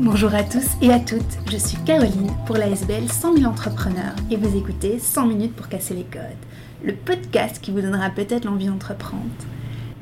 Bonjour 0.00 0.34
à 0.34 0.42
tous 0.42 0.72
et 0.82 0.90
à 0.90 0.98
toutes, 0.98 1.22
je 1.48 1.56
suis 1.56 1.76
Caroline 1.84 2.32
pour 2.46 2.56
la 2.56 2.66
SBL 2.66 3.08
100 3.08 3.36
000 3.36 3.48
entrepreneurs 3.48 4.16
et 4.28 4.36
vous 4.36 4.58
écoutez 4.58 4.98
100 4.98 5.26
minutes 5.26 5.54
pour 5.54 5.68
casser 5.68 5.94
les 5.94 6.02
codes, 6.02 6.20
le 6.82 6.94
podcast 6.94 7.60
qui 7.62 7.70
vous 7.70 7.80
donnera 7.80 8.10
peut-être 8.10 8.44
l'envie 8.44 8.66
d'entreprendre. 8.66 9.22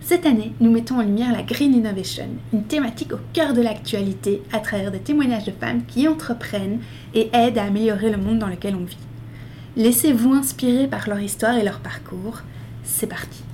Cette 0.01 0.25
année, 0.25 0.55
nous 0.61 0.71
mettons 0.71 0.99
en 0.99 1.03
lumière 1.03 1.31
la 1.33 1.43
Green 1.43 1.75
Innovation, 1.75 2.29
une 2.55 2.65
thématique 2.65 3.13
au 3.13 3.19
cœur 3.35 3.53
de 3.53 3.61
l'actualité 3.61 4.41
à 4.51 4.61
travers 4.61 4.93
des 4.93 4.99
témoignages 4.99 5.45
de 5.45 5.53
femmes 5.53 5.85
qui 5.85 6.09
entreprennent 6.09 6.81
et 7.13 7.29
aident 7.35 7.59
à 7.59 7.65
améliorer 7.65 8.11
le 8.11 8.17
monde 8.17 8.39
dans 8.39 8.49
lequel 8.49 8.77
on 8.77 8.85
vit. 8.85 8.97
Laissez-vous 9.77 10.33
inspirer 10.33 10.87
par 10.87 11.07
leur 11.07 11.21
histoire 11.21 11.59
et 11.59 11.65
leur 11.65 11.81
parcours. 11.81 12.41
C'est 12.83 13.09
parti. 13.09 13.45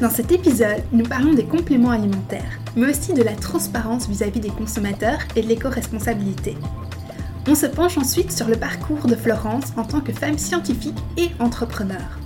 Dans 0.00 0.10
cet 0.10 0.30
épisode, 0.30 0.84
nous 0.92 1.02
parlons 1.02 1.34
des 1.34 1.44
compléments 1.44 1.90
alimentaires, 1.90 2.60
mais 2.76 2.88
aussi 2.88 3.14
de 3.14 3.22
la 3.24 3.34
transparence 3.34 4.08
vis-à-vis 4.08 4.38
des 4.38 4.48
consommateurs 4.48 5.18
et 5.34 5.42
de 5.42 5.48
l'éco-responsabilité. 5.48 6.56
On 7.48 7.56
se 7.56 7.66
penche 7.66 7.98
ensuite 7.98 8.30
sur 8.30 8.46
le 8.46 8.54
parcours 8.54 9.08
de 9.08 9.16
Florence 9.16 9.72
en 9.76 9.82
tant 9.82 10.00
que 10.00 10.12
femme 10.12 10.38
scientifique 10.38 10.98
et 11.16 11.30
entrepreneur. 11.40 12.20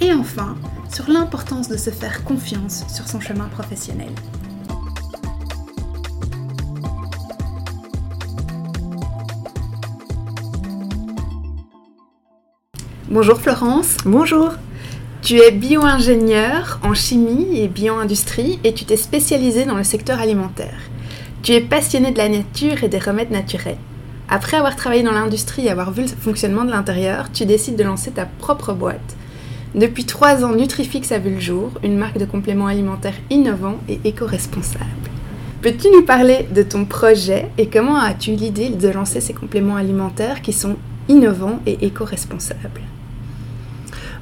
Et 0.00 0.12
enfin, 0.12 0.54
sur 0.94 1.08
l'importance 1.08 1.68
de 1.68 1.76
se 1.76 1.90
faire 1.90 2.22
confiance 2.22 2.84
sur 2.86 3.08
son 3.08 3.18
chemin 3.18 3.48
professionnel. 3.48 4.12
Bonjour 13.10 13.40
Florence. 13.40 13.96
Bonjour. 14.04 14.52
Tu 15.22 15.38
es 15.38 15.52
bio-ingénieur 15.52 16.80
en 16.82 16.94
chimie 16.94 17.60
et 17.60 17.68
bio-industrie 17.68 18.58
et 18.64 18.74
tu 18.74 18.84
t'es 18.84 18.96
spécialisé 18.96 19.64
dans 19.64 19.76
le 19.76 19.84
secteur 19.84 20.18
alimentaire. 20.18 20.80
Tu 21.44 21.52
es 21.52 21.60
passionné 21.60 22.10
de 22.10 22.18
la 22.18 22.28
nature 22.28 22.82
et 22.82 22.88
des 22.88 22.98
remèdes 22.98 23.30
naturels. 23.30 23.78
Après 24.28 24.56
avoir 24.56 24.74
travaillé 24.74 25.04
dans 25.04 25.12
l'industrie 25.12 25.66
et 25.66 25.70
avoir 25.70 25.92
vu 25.92 26.02
le 26.02 26.08
fonctionnement 26.08 26.64
de 26.64 26.72
l'intérieur, 26.72 27.30
tu 27.32 27.46
décides 27.46 27.76
de 27.76 27.84
lancer 27.84 28.10
ta 28.10 28.26
propre 28.26 28.72
boîte. 28.72 29.16
Depuis 29.76 30.06
trois 30.06 30.44
ans, 30.44 30.56
Nutrifix 30.56 31.12
a 31.12 31.18
vu 31.18 31.34
le 31.34 31.40
jour, 31.40 31.70
une 31.84 31.96
marque 31.96 32.18
de 32.18 32.24
compléments 32.24 32.66
alimentaires 32.66 33.14
innovants 33.30 33.78
et 33.88 34.00
éco-responsables. 34.04 34.84
Peux-tu 35.60 35.86
nous 35.94 36.02
parler 36.02 36.48
de 36.52 36.64
ton 36.64 36.84
projet 36.84 37.48
et 37.58 37.68
comment 37.68 37.96
as-tu 37.96 38.32
l'idée 38.32 38.70
de 38.70 38.88
lancer 38.88 39.20
ces 39.20 39.34
compléments 39.34 39.76
alimentaires 39.76 40.42
qui 40.42 40.52
sont 40.52 40.74
innovants 41.08 41.60
et 41.64 41.86
éco-responsables? 41.86 42.80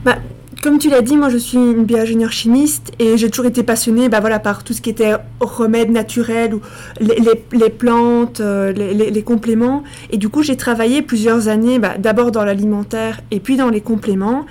Bah, 0.05 0.19
comme 0.63 0.79
tu 0.79 0.91
l'as 0.91 1.01
dit, 1.01 1.17
moi 1.17 1.31
je 1.31 1.39
suis 1.39 1.57
une 1.57 1.85
bio-ingénieure 1.85 2.33
chimiste 2.33 2.93
et 2.99 3.17
j'ai 3.17 3.31
toujours 3.31 3.47
été 3.47 3.63
passionnée 3.63 4.09
bah, 4.09 4.21
voilà, 4.21 4.39
par 4.39 4.63
tout 4.63 4.73
ce 4.73 4.81
qui 4.81 4.91
était 4.91 5.15
remèdes 5.41 5.91
naturels 5.91 6.55
ou 6.55 6.61
les, 7.01 7.71
plantes, 7.71 8.41
euh, 8.41 8.73
les, 8.73 9.23
compléments. 9.23 9.83
Et 10.11 10.19
du 10.19 10.29
coup, 10.29 10.43
j'ai 10.43 10.57
travaillé 10.57 11.03
plusieurs 11.03 11.49
années 11.49 11.79
bah, 11.79 11.95
d'abord 11.99 12.31
dans 12.31 12.45
l'alimentaire 12.45 13.21
et 13.31 13.41
puis 13.41 13.57
dans 13.57 13.71
les 13.71 13.81
compléments. 13.81 14.45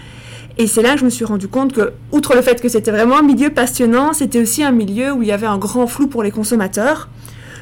Et 0.57 0.67
c'est 0.67 0.81
là 0.81 0.93
que 0.93 0.99
je 0.99 1.05
me 1.05 1.09
suis 1.09 1.25
rendu 1.25 1.47
compte 1.47 1.73
que, 1.73 1.93
outre 2.11 2.35
le 2.35 2.41
fait 2.41 2.59
que 2.59 2.69
c'était 2.69 2.91
vraiment 2.91 3.19
un 3.19 3.23
milieu 3.23 3.49
passionnant, 3.49 4.13
c'était 4.13 4.41
aussi 4.41 4.63
un 4.63 4.71
milieu 4.71 5.11
où 5.13 5.21
il 5.21 5.27
y 5.27 5.31
avait 5.31 5.47
un 5.47 5.57
grand 5.57 5.87
flou 5.87 6.07
pour 6.07 6.23
les 6.23 6.31
consommateurs 6.31 7.07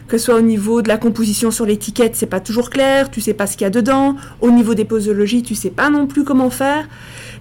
que 0.08 0.18
ce 0.18 0.26
soit 0.26 0.36
au 0.36 0.42
niveau 0.42 0.82
de 0.82 0.88
la 0.88 0.98
composition 0.98 1.52
sur 1.52 1.66
l'étiquette, 1.66 2.16
c'est 2.16 2.28
pas 2.28 2.40
toujours 2.40 2.70
clair, 2.70 3.12
tu 3.12 3.20
sais 3.20 3.34
pas 3.34 3.46
ce 3.46 3.58
qu'il 3.58 3.66
y 3.66 3.68
a 3.68 3.70
dedans, 3.70 4.16
au 4.40 4.52
niveau 4.52 4.74
des 4.74 4.86
posologies, 4.86 5.44
tu 5.44 5.54
sais 5.54 5.70
pas 5.70 5.90
non 5.90 6.08
plus 6.08 6.24
comment 6.24 6.50
faire. 6.50 6.88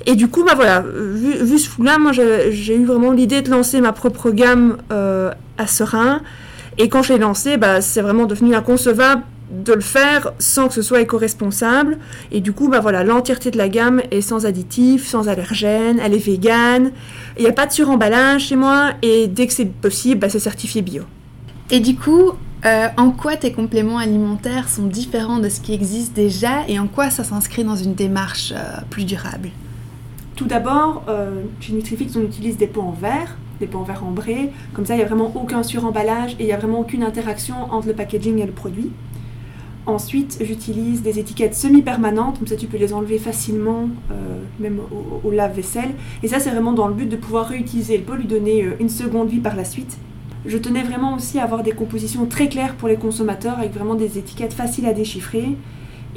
Et 0.05 0.15
du 0.15 0.29
coup, 0.29 0.45
bah 0.45 0.53
voilà, 0.55 0.83
vu, 0.83 1.59
ce 1.59 1.69
flou-là, 1.69 1.99
moi 1.99 2.13
j'ai 2.13 2.77
eu 2.77 2.85
vraiment 2.85 3.13
l'idée 3.13 3.43
de 3.43 3.51
lancer 3.51 3.81
ma 3.81 3.93
propre 3.93 4.31
gamme 4.31 4.77
euh, 4.93 5.33
à 5.59 5.67
Serein. 5.67 6.21
Et 6.79 6.89
quand 6.89 7.03
je 7.03 7.15
l'ai 7.15 7.19
lancé, 7.19 7.57
bah, 7.57 7.81
c'est 7.81 8.03
vraiment 8.03 8.27
devenu 8.27 8.55
inconcevable 8.55 9.23
de 9.51 9.73
le 9.73 9.81
faire 9.81 10.33
sans 10.39 10.69
que 10.69 10.75
ce 10.75 10.83
soit 10.83 11.01
éco-responsable. 11.01 11.99
Et 12.33 12.41
du 12.41 12.53
coup, 12.53 12.69
bah 12.69 12.81
voilà, 12.81 13.05
l'entièreté 13.05 13.51
de 13.51 13.59
la 13.59 13.69
gamme 13.69 14.03
est 14.11 14.21
sans 14.21 14.45
additifs, 14.45 15.07
sans 15.07 15.29
allergènes, 15.29 16.01
elle 16.03 16.15
est 16.15 16.19
végane. 16.19 16.91
Il 17.39 17.43
n'y 17.43 17.49
a 17.49 17.53
pas 17.53 17.67
de 17.67 17.73
suremballage 17.73 18.47
chez 18.47 18.57
moi 18.57 18.93
et 19.03 19.29
dès 19.29 19.47
que 19.47 19.53
c'est 19.53 19.71
possible, 19.71 20.21
bah, 20.21 20.29
c'est 20.29 20.41
certifié 20.41 20.83
bio. 20.83 21.05
Et 21.71 21.81
du 21.81 21.97
coup, 21.97 22.33
euh, 22.65 22.89
en 22.97 23.11
quoi 23.11 23.37
tes 23.37 23.53
compléments 23.53 23.99
alimentaires 23.99 24.69
sont 24.69 24.87
différents 24.87 25.39
de 25.39 25.49
ce 25.49 25.61
qui 25.61 25.73
existe 25.73 26.15
déjà? 26.15 26.67
Et 26.69 26.79
en 26.79 26.87
quoi 26.87 27.11
ça 27.11 27.25
s'inscrit 27.25 27.65
dans 27.65 27.77
une 27.77 27.95
démarche 27.95 28.53
euh, 28.53 28.81
plus 28.91 29.05
durable? 29.05 29.51
Tout 30.37 30.47
d'abord, 30.47 31.03
euh, 31.09 31.43
chez 31.61 31.73
Nutrifix, 31.73 32.17
on 32.17 32.23
utilise 32.23 32.57
des 32.57 32.67
pots 32.67 32.83
en 32.83 32.93
verre, 32.93 33.37
des 33.59 33.67
pots 33.67 33.79
en 33.79 33.83
verre 33.83 34.05
ambrés. 34.05 34.53
Comme 34.75 34.85
ça, 34.85 34.95
il 34.95 34.99
n'y 34.99 35.03
a 35.03 35.07
vraiment 35.07 35.33
aucun 35.35 35.63
suremballage 35.63 36.33
et 36.33 36.43
il 36.43 36.47
n'y 36.47 36.53
a 36.53 36.59
vraiment 36.59 36.81
aucune 36.81 37.03
interaction 37.03 37.55
entre 37.73 37.89
le 37.89 37.95
packaging 37.95 38.39
et 38.41 38.47
le 38.47 38.53
produit. 38.53 38.91
Ensuite, 39.87 40.39
j'utilise 40.41 41.03
des 41.03 41.19
étiquettes 41.19 41.55
semi-permanentes, 41.55 42.39
comme 42.39 42.49
ça 42.49 42.57
tu 42.57 42.67
peux 42.67 42.77
les 42.77 42.93
enlever 42.93 43.19
facilement, 43.19 43.89
même 44.59 44.81
au, 44.91 45.29
au 45.29 45.31
lave-vaisselle. 45.31 45.91
Et 46.25 46.29
ça, 46.29 46.41
c'est 46.41 46.51
vraiment 46.51 46.73
dans 46.73 46.89
le 46.89 46.95
but 46.95 47.09
de 47.09 47.17
pouvoir 47.17 47.47
réutiliser 47.47 47.97
le 47.97 48.03
pot, 48.03 48.15
lui 48.15 48.27
donner 48.27 48.69
une 48.81 48.89
seconde 48.89 49.29
vie 49.29 49.39
par 49.39 49.55
la 49.55 49.65
suite 49.65 49.97
je 50.47 50.59
tenais 50.59 50.83
vraiment 50.83 51.15
aussi 51.15 51.39
à 51.39 51.45
avoir 51.45 51.63
des 51.63 51.73
compositions 51.73 52.27
très 52.27 52.49
claires 52.49 52.75
pour 52.77 52.89
les 52.89 52.97
consommateurs 52.97 53.59
avec 53.59 53.75
vraiment 53.75 53.95
des 53.95 54.19
étiquettes 54.19 54.53
faciles 54.53 54.87
à 54.87 54.93
déchiffrer. 54.93 55.57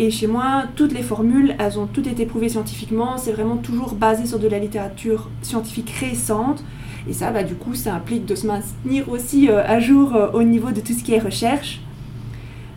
Et 0.01 0.11
chez 0.11 0.27
moi, 0.27 0.63
toutes 0.75 0.93
les 0.93 1.03
formules, 1.03 1.55
elles 1.59 1.77
ont 1.77 1.85
toutes 1.85 2.07
été 2.07 2.25
prouvées 2.25 2.47
scientifiquement. 2.47 3.17
C'est 3.17 3.33
vraiment 3.33 3.57
toujours 3.57 3.93
basé 3.93 4.25
sur 4.25 4.39
de 4.39 4.47
la 4.47 4.57
littérature 4.57 5.29
scientifique 5.41 5.91
récente. 5.99 6.63
Et 7.09 7.13
ça, 7.13 7.31
bah, 7.31 7.43
du 7.43 7.55
coup, 7.55 7.75
ça 7.75 7.95
implique 7.95 8.25
de 8.25 8.33
se 8.33 8.47
maintenir 8.47 9.09
aussi 9.09 9.49
euh, 9.49 9.61
à 9.65 9.79
jour 9.79 10.15
euh, 10.15 10.31
au 10.31 10.43
niveau 10.43 10.71
de 10.71 10.79
tout 10.79 10.93
ce 10.93 11.03
qui 11.03 11.13
est 11.13 11.19
recherche. 11.19 11.81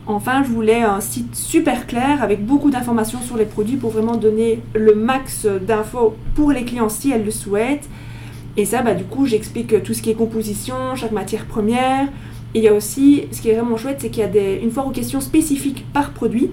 Enfin, 0.09 0.43
je 0.43 0.49
voulais 0.49 0.83
un 0.83 1.01
site 1.01 1.37
super 1.37 1.87
clair 1.87 2.25
avec 2.25 2.45
beaucoup 2.45 2.71
d'informations 2.71 3.21
sur 3.21 3.37
les 3.37 3.45
produits 3.45 3.77
pour 3.77 3.91
vraiment 3.91 4.17
donner 4.17 4.61
le 4.75 4.97
max 4.97 5.47
d'infos 5.47 6.17
pour 6.35 6.51
les 6.51 6.65
clients 6.65 6.89
si 6.89 7.13
elles 7.13 7.25
le 7.25 7.31
souhaitent 7.31 7.89
et 8.57 8.65
ça, 8.65 8.83
bah, 8.83 8.95
du 8.95 9.05
coup, 9.05 9.27
j'explique 9.27 9.83
tout 9.83 9.95
ce 9.95 10.03
qui 10.03 10.11
est 10.11 10.15
composition, 10.15 10.95
chaque 10.95 11.13
matière 11.13 11.47
première. 11.47 12.09
Et 12.55 12.59
il 12.59 12.65
y 12.65 12.69
a 12.69 12.75
aussi, 12.75 13.25
ce 13.33 13.41
qui 13.41 13.49
est 13.49 13.55
vraiment 13.55 13.77
chouette, 13.77 13.99
c'est 14.01 14.11
qu'il 14.11 14.23
y 14.23 14.39
a 14.39 14.55
une 14.57 14.71
foire 14.71 14.87
aux 14.87 14.91
questions 14.91 15.21
spécifiques 15.21 15.87
par 15.93 16.11
produit 16.11 16.51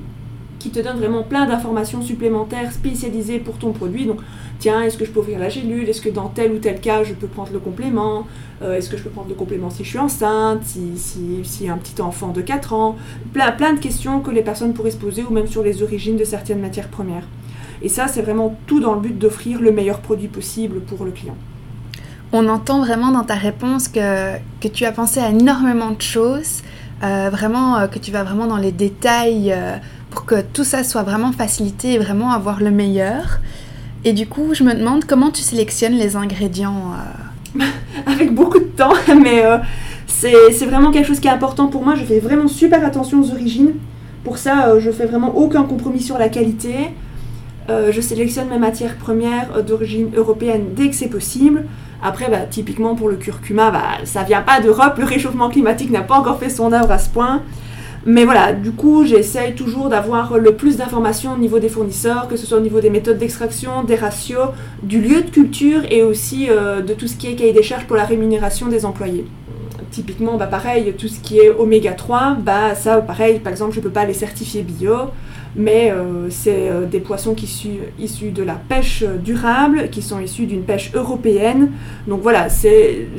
qui 0.59 0.69
te 0.69 0.79
donne 0.79 0.97
vraiment 0.97 1.23
plein 1.23 1.45
d'informations 1.45 2.01
supplémentaires 2.01 2.71
spécialisées 2.71 3.39
pour 3.39 3.57
ton 3.57 3.71
produit. 3.71 4.05
Donc, 4.05 4.19
tiens, 4.59 4.81
est-ce 4.81 4.97
que 4.97 5.05
je 5.05 5.11
peux 5.11 5.21
ouvrir 5.21 5.39
la 5.39 5.49
gélule? 5.49 5.87
Est-ce 5.89 6.01
que 6.01 6.09
dans 6.09 6.27
tel 6.27 6.51
ou 6.51 6.57
tel 6.57 6.79
cas, 6.79 7.03
je 7.03 7.13
peux 7.13 7.27
prendre 7.27 7.51
le 7.53 7.59
complément? 7.59 8.27
Euh, 8.61 8.75
Est-ce 8.75 8.89
que 8.89 8.97
je 8.97 9.03
peux 9.03 9.09
prendre 9.09 9.29
le 9.29 9.35
complément 9.35 9.69
si 9.69 9.83
je 9.83 9.89
suis 9.89 9.99
enceinte 9.99 10.63
Si, 10.65 10.97
si, 10.97 11.39
si 11.43 11.69
un 11.69 11.77
petit 11.77 12.01
enfant 12.01 12.29
de 12.29 12.41
4 12.41 12.73
ans? 12.73 12.97
Plein, 13.33 13.51
plein 13.51 13.73
de 13.73 13.79
questions 13.79 14.19
que 14.19 14.31
les 14.31 14.43
personnes 14.43 14.73
pourraient 14.73 14.91
se 14.91 14.97
poser 14.97 15.23
ou 15.23 15.31
même 15.31 15.47
sur 15.47 15.63
les 15.63 15.81
origines 15.81 16.17
de 16.17 16.25
certaines 16.25 16.59
matières 16.59 16.89
premières. 16.89 17.27
Et 17.81 17.87
ça, 17.87 18.07
c'est 18.07 18.21
vraiment 18.21 18.57
tout 18.67 18.81
dans 18.81 18.93
le 18.93 18.99
but 18.99 19.17
d'offrir 19.17 19.61
le 19.61 19.71
meilleur 19.71 19.99
produit 19.99 20.27
possible 20.27 20.81
pour 20.81 21.05
le 21.05 21.11
client 21.11 21.37
on 22.31 22.47
entend 22.47 22.79
vraiment 22.79 23.11
dans 23.11 23.23
ta 23.23 23.35
réponse 23.35 23.87
que, 23.87 24.37
que 24.61 24.67
tu 24.67 24.85
as 24.85 24.91
pensé 24.91 25.19
à 25.19 25.29
énormément 25.29 25.91
de 25.91 26.01
choses, 26.01 26.61
euh, 27.03 27.29
vraiment 27.31 27.77
euh, 27.77 27.87
que 27.87 27.97
tu 27.97 28.11
vas 28.11 28.23
vraiment 28.23 28.45
dans 28.45 28.57
les 28.57 28.71
détails 28.71 29.51
que 30.25 30.41
tout 30.41 30.63
ça 30.63 30.83
soit 30.83 31.03
vraiment 31.03 31.31
facilité 31.31 31.93
et 31.93 31.97
vraiment 31.97 32.31
avoir 32.31 32.61
le 32.61 32.71
meilleur. 32.71 33.39
Et 34.05 34.13
du 34.13 34.27
coup, 34.27 34.53
je 34.53 34.63
me 34.63 34.73
demande 34.73 35.05
comment 35.05 35.29
tu 35.29 35.41
sélectionnes 35.41 35.93
les 35.93 36.15
ingrédients. 36.15 36.93
Avec 38.05 38.33
beaucoup 38.33 38.59
de 38.59 38.65
temps, 38.65 38.93
mais 39.21 39.43
c'est 40.07 40.65
vraiment 40.65 40.91
quelque 40.91 41.07
chose 41.07 41.19
qui 41.19 41.27
est 41.27 41.31
important 41.31 41.67
pour 41.67 41.83
moi. 41.83 41.95
Je 41.95 42.03
fais 42.05 42.19
vraiment 42.19 42.47
super 42.47 42.85
attention 42.85 43.21
aux 43.21 43.31
origines. 43.31 43.73
Pour 44.23 44.37
ça, 44.37 44.79
je 44.79 44.91
fais 44.91 45.05
vraiment 45.05 45.35
aucun 45.35 45.63
compromis 45.63 46.01
sur 46.01 46.17
la 46.17 46.29
qualité. 46.29 46.73
je 47.67 48.01
sélectionne 48.01 48.49
mes 48.49 48.59
matières 48.59 48.95
premières 48.95 49.63
d'origine 49.63 50.11
européenne 50.15 50.67
dès 50.75 50.89
que 50.89 50.95
c'est 50.95 51.09
possible. 51.09 51.65
Après, 52.01 52.29
bah, 52.29 52.45
typiquement 52.49 52.95
pour 52.95 53.09
le 53.09 53.17
curcuma, 53.17 53.71
bah, 53.71 53.83
ça 54.05 54.23
vient 54.23 54.41
pas 54.41 54.61
d'Europe, 54.61 54.97
le 54.97 55.05
réchauffement 55.05 55.49
climatique 55.49 55.91
n'a 55.91 56.01
pas 56.01 56.15
encore 56.15 56.39
fait 56.39 56.49
son 56.49 56.71
œuvre 56.71 56.91
à 56.91 56.97
ce 56.97 57.09
point. 57.09 57.41
Mais 58.05 58.23
voilà, 58.23 58.53
du 58.53 58.71
coup, 58.71 59.05
j'essaye 59.05 59.55
toujours 59.55 59.89
d'avoir 59.89 60.37
le 60.37 60.55
plus 60.55 60.77
d'informations 60.77 61.33
au 61.33 61.37
niveau 61.37 61.59
des 61.59 61.67
fournisseurs, 61.67 62.27
que 62.27 62.37
ce 62.37 62.45
soit 62.45 62.57
au 62.57 62.61
niveau 62.61 62.79
des 62.79 62.89
méthodes 62.89 63.17
d'extraction, 63.17 63.83
des 63.83 63.95
ratios, 63.95 64.49
du 64.83 65.01
lieu 65.01 65.21
de 65.21 65.29
culture 65.29 65.81
et 65.89 66.01
aussi 66.01 66.47
euh, 66.49 66.81
de 66.81 66.93
tout 66.93 67.07
ce 67.07 67.17
qui 67.17 67.27
est 67.27 67.35
cahier 67.35 67.51
des 67.51 67.63
charges 67.63 67.85
pour 67.85 67.97
la 67.97 68.05
rémunération 68.05 68.67
des 68.67 68.85
employés. 68.85 69.25
Typiquement, 69.91 70.37
bah, 70.37 70.47
pareil, 70.47 70.93
tout 70.97 71.07
ce 71.07 71.19
qui 71.19 71.39
est 71.39 71.49
oméga 71.49 71.91
3, 71.91 72.37
bah, 72.39 72.73
ça, 72.75 73.01
pareil, 73.01 73.39
par 73.39 73.51
exemple, 73.51 73.73
je 73.73 73.79
ne 73.79 73.83
peux 73.83 73.89
pas 73.89 74.05
les 74.05 74.13
certifier 74.13 74.61
bio 74.61 74.95
mais 75.55 75.91
euh, 75.91 76.29
c'est 76.29 76.69
euh, 76.69 76.85
des 76.85 76.99
poissons 76.99 77.33
qui 77.33 77.47
sont 77.47 77.69
issus 77.99 78.31
de 78.31 78.43
la 78.43 78.55
pêche 78.55 79.03
durable, 79.23 79.89
qui 79.91 80.01
sont 80.01 80.19
issus 80.19 80.45
d'une 80.45 80.63
pêche 80.63 80.91
européenne. 80.93 81.71
Donc 82.07 82.21
voilà, 82.21 82.47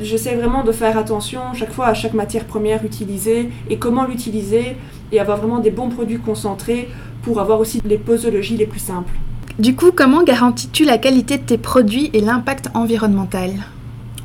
j'essaie 0.01 0.35
vraiment 0.35 0.63
de 0.63 0.71
faire 0.71 0.97
attention 0.97 1.41
chaque 1.53 1.73
fois 1.73 1.87
à 1.87 1.93
chaque 1.93 2.13
matière 2.13 2.45
première 2.45 2.83
utilisée 2.85 3.49
et 3.69 3.77
comment 3.77 4.05
l'utiliser 4.05 4.77
et 5.11 5.19
avoir 5.19 5.37
vraiment 5.37 5.59
des 5.59 5.71
bons 5.71 5.89
produits 5.89 6.19
concentrés 6.19 6.89
pour 7.23 7.39
avoir 7.39 7.59
aussi 7.59 7.81
les 7.85 7.97
posologies 7.97 8.57
les 8.57 8.65
plus 8.65 8.79
simples. 8.79 9.13
Du 9.59 9.75
coup, 9.75 9.91
comment 9.93 10.23
garantis-tu 10.23 10.85
la 10.85 10.97
qualité 10.97 11.37
de 11.37 11.43
tes 11.43 11.57
produits 11.57 12.09
et 12.13 12.21
l'impact 12.21 12.69
environnemental? 12.73 13.51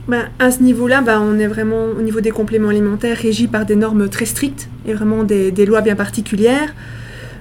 Ben, 0.09 0.27
À 0.39 0.51
ce 0.53 0.63
niveau-là, 0.63 1.03
ben, 1.03 1.21
on 1.21 1.39
est 1.39 1.49
vraiment 1.49 1.87
au 1.99 2.01
niveau 2.01 2.21
des 2.21 2.31
compléments 2.31 2.69
alimentaires 2.69 3.17
régis 3.17 3.49
par 3.49 3.67
des 3.67 3.75
normes 3.75 4.09
très 4.09 4.25
strictes 4.25 4.69
et 4.87 4.95
vraiment 4.95 5.25
des, 5.25 5.51
des 5.51 5.67
lois 5.67 5.81
bien 5.81 5.97
particulières. 5.97 6.73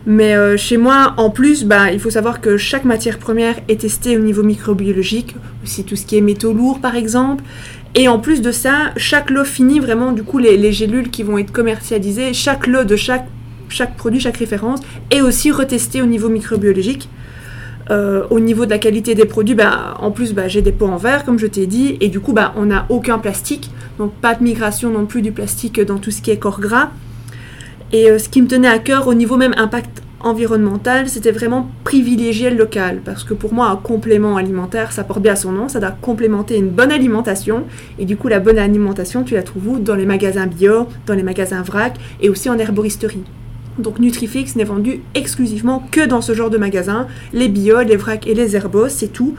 Mais 0.06 0.36
euh, 0.36 0.56
chez 0.56 0.78
moi, 0.78 1.16
en 1.18 1.31
plus, 1.31 1.66
ben, 1.66 1.88
il 1.88 2.00
faut 2.00 2.12
savoir 2.12 2.40
que 2.40 2.57
chaque 2.57 2.86
matière 2.86 3.18
première 3.18 3.56
est 3.68 3.81
testée 3.81 4.18
au 4.18 4.19
niveau 4.19 4.44
microbiologique, 4.44 5.36
aussi 5.63 5.84
tout 5.84 5.96
ce 5.96 6.06
qui 6.06 6.18
est 6.18 6.22
métaux 6.22 6.54
lourds 6.54 6.80
par 6.80 6.96
exemple. 6.96 7.44
Et 7.96 8.07
en 8.07 8.19
plus 8.19 8.42
de 8.42 8.52
ça, 8.52 8.92
chaque 8.98 9.30
lot 9.30 9.46
fini, 9.46 9.80
vraiment, 9.80 10.12
du 10.12 10.24
coup, 10.24 10.38
les, 10.38 10.57
les 10.57 10.74
gélules 10.74 11.10
qui 11.10 11.24
vont 11.24 11.38
être 11.38 11.52
commercialisées, 11.52 12.34
chaque 12.34 12.68
lot 12.68 12.84
de 12.84 12.96
chaque, 12.98 13.25
produit, 13.98 14.19
chaque 14.19 14.38
référence, 14.38 14.81
est 15.12 15.22
aussi 15.22 15.50
retesté 15.50 16.02
au 16.02 16.06
niveau 16.06 16.30
microbiologique. 16.30 17.10
Euh, 17.92 18.24
au 18.31 18.40
niveau 18.40 18.66
de 18.66 18.72
la 18.72 18.80
qualité 18.80 19.16
des 19.16 19.25
produits, 19.25 19.56
bah, 19.56 19.96
en 20.00 20.12
plus, 20.12 20.34
bah, 20.34 20.48
j'ai 20.48 20.62
des 20.62 20.72
pots 20.72 20.88
en 20.88 20.98
verre, 20.98 21.24
comme 21.24 21.40
je 21.40 21.48
t'ai 21.48 21.68
dit, 21.68 21.98
et 22.02 22.10
du 22.10 22.19
coup, 22.19 22.34
bah, 22.34 22.54
on 22.57 22.66
n'a 22.66 22.86
aucun 22.90 23.18
plastique, 23.18 23.72
donc 23.98 24.13
pas 24.13 24.36
de 24.36 24.44
migration 24.44 24.90
non 24.90 25.06
plus 25.06 25.22
du 25.22 25.31
plastique 25.31 25.80
dans 25.80 25.98
tout 25.98 26.12
ce 26.12 26.22
qui 26.22 26.31
est 26.31 26.38
corps 26.38 26.60
gras. 26.60 26.90
Et 27.92 28.10
euh, 28.10 28.20
ce 28.20 28.30
qui 28.30 28.42
me 28.42 28.48
tenait 28.48 28.68
à 28.68 28.80
cœur 28.80 29.08
au 29.08 29.14
niveau 29.14 29.38
même 29.38 29.54
impact 29.58 30.02
environnemental, 30.20 31.08
c'était 31.08 31.32
vraiment 31.32 31.70
privilégier 31.84 32.50
le 32.50 32.58
local, 32.58 33.02
parce 33.06 33.24
que 33.24 33.34
pour 33.36 33.54
moi, 33.54 33.68
un 33.68 33.76
complément 33.76 34.38
alimentaire, 34.38 34.92
ça 34.92 35.04
porte 35.04 35.22
bien 35.22 35.36
son 35.36 35.52
nom, 35.52 35.70
ça 35.70 35.80
doit 35.80 35.96
complémenter 36.02 36.58
une 36.58 36.70
bonne 36.70 36.92
alimentation, 36.92 37.64
et 38.00 38.06
du 38.06 38.18
coup, 38.18 38.28
la 38.28 38.40
bonne 38.40 38.58
alimentation, 38.58 39.24
tu 39.24 39.36
la 39.36 39.44
trouves 39.44 39.68
où? 39.68 39.80
Dans 39.80 39.96
les 39.96 40.08
magasins 40.08 40.48
bio, 40.48 40.88
dans 41.06 41.14
les 41.14 41.24
magasins 41.24 41.62
vrac, 41.62 41.96
et 42.22 42.30
aussi 42.30 42.50
en 42.50 42.58
herboristerie. 42.58 43.24
Donc 43.77 44.00
Nutrifix 44.00 44.56
n'est 44.56 44.63
vendu 44.63 45.01
exclusivement 45.16 45.88
que 45.92 46.06
dans 46.06 46.22
ce 46.22 46.33
genre 46.33 46.50
de 46.50 46.57
magasin, 46.57 47.07
les 47.33 47.50
bio, 47.50 47.81
les 47.81 47.98
vracs 47.98 48.27
et 48.27 48.33
les 48.33 48.56
herbos, 48.56 48.89
c'est 48.89 49.10
tout. 49.10 49.36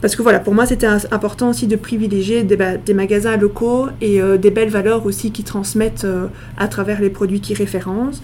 Parce 0.00 0.14
que 0.14 0.22
voilà, 0.22 0.38
pour 0.38 0.54
moi 0.54 0.66
c'était 0.66 0.86
important 1.10 1.50
aussi 1.50 1.66
de 1.66 1.76
privilégier 1.76 2.44
des, 2.44 2.58
des 2.84 2.94
magasins 2.94 3.36
locaux 3.36 3.86
et 4.00 4.20
euh, 4.20 4.36
des 4.36 4.50
belles 4.50 4.68
valeurs 4.68 5.06
aussi 5.06 5.32
qui 5.32 5.42
transmettent 5.42 6.04
euh, 6.04 6.26
à 6.56 6.68
travers 6.68 7.00
les 7.00 7.10
produits 7.10 7.40
qui 7.40 7.54
référencent. 7.54 8.22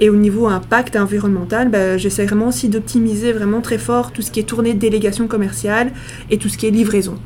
Et 0.00 0.10
au 0.10 0.16
niveau 0.16 0.46
impact 0.46 0.96
environnemental, 0.96 1.70
bah, 1.70 1.96
j'essaie 1.96 2.26
vraiment 2.26 2.48
aussi 2.48 2.68
d'optimiser 2.68 3.32
vraiment 3.32 3.60
très 3.60 3.78
fort 3.78 4.12
tout 4.12 4.20
ce 4.20 4.30
qui 4.30 4.40
est 4.40 4.44
tournée 4.44 4.74
de 4.74 4.78
délégation 4.78 5.26
commerciale 5.26 5.92
et 6.30 6.38
tout 6.38 6.48
ce 6.48 6.58
qui 6.58 6.66
est 6.66 6.70
livraison. 6.70 7.18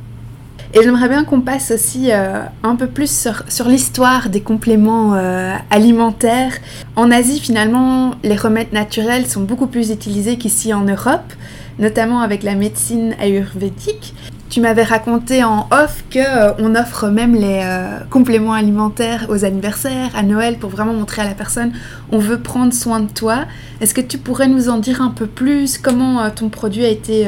Et 0.73 0.85
j'aimerais 0.85 1.09
bien 1.09 1.25
qu'on 1.25 1.41
passe 1.41 1.73
aussi 1.73 2.13
euh, 2.13 2.43
un 2.63 2.77
peu 2.77 2.87
plus 2.87 3.29
sur, 3.49 3.69
l'histoire 3.69 4.29
des 4.29 4.41
compléments 4.41 5.15
euh, 5.15 5.57
alimentaires. 5.69 6.53
En 6.95 7.11
Asie, 7.11 7.41
finalement, 7.41 8.13
les 8.23 8.37
remèdes 8.37 8.73
naturels 8.73 9.27
sont 9.27 9.41
beaucoup 9.41 9.67
plus 9.67 9.91
utilisés 9.91 10.39
qu'ici 10.39 10.73
en 10.73 10.85
Europe, 10.85 11.33
notamment 11.81 12.21
avec 12.21 12.45
la 12.45 12.55
médecine 12.55 13.17
ayurvédique. 13.19 14.15
Tu 14.49 14.61
m'avais 14.61 14.85
raconté 14.85 15.43
en 15.43 15.67
off 15.73 16.05
que 16.09 16.21
euh, 16.21 16.81
offre 16.81 17.09
même 17.09 17.35
les 17.35 17.65
compléments 18.09 18.53
alimentaires 18.53 19.27
aux 19.29 19.45
anniversaires, 19.45 20.11
à 20.15 20.23
Noël, 20.23 20.57
pour 20.57 20.71
vraiment 20.71 20.95
montrer 20.95 21.23
à 21.23 21.25
la 21.25 21.35
personne 21.35 21.73
on 22.13 22.19
veut 22.19 22.39
prendre 22.39 22.73
soin 22.73 23.01
de 23.01 23.11
toi. 23.11 23.45
Est-ce 23.81 23.93
que 23.93 24.01
tu 24.01 24.19
pourrais 24.19 24.47
nous 24.47 24.69
en 24.69 24.79
dire 24.79 25.03
un 25.03 25.11
peu 25.11 25.27
plus? 25.27 25.79
Comment 25.79 26.31
ton 26.31 26.49
produit 26.49 26.85
a 26.85 26.89
été 26.89 27.27